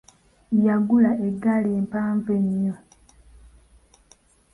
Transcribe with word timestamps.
Yagula 0.65 1.11
egaali 1.27 1.69
empanvu 1.79 2.29
ennyo. 2.39 2.73